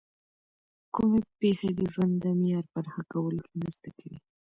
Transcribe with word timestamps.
کومې 0.95 1.21
پېښې 1.39 1.69
د 1.79 1.79
ژوند 1.93 2.13
د 2.23 2.25
معیار 2.39 2.65
په 2.73 2.79
ښه 2.93 3.03
کولو 3.11 3.41
کي 3.47 3.53
مرسته 3.61 3.87
کوي؟ 3.97 4.17